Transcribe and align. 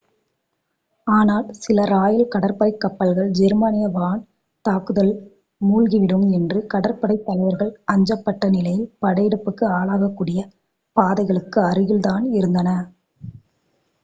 ஆனால் 1.07 1.49
சில 1.55 1.83
ராயல் 1.87 2.31
கடற்படை 2.31 2.71
கப்பல்கள் 2.75 3.29
ஜெர்மானிய 3.31 3.87
வான் 3.89 4.23
தாக்குதலால் 4.65 5.13
மூழ்கிவிடும் 5.61 6.25
என்று 6.31 6.59
கடற்படைத்தலைவர்கள் 6.73 7.71
அஞ்சப்பட்ட 7.87 8.49
நிலையில் 8.49 8.91
படையெடுப்புக்கு 9.01 9.67
ஆளாகக்கூடியப் 9.77 10.53
பாதைகளுக்கு 10.97 11.61
அருகில் 11.69 12.05
தான் 12.07 12.25
இருந்தன 12.31 12.71